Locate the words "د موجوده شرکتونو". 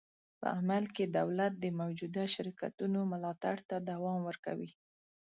1.59-2.99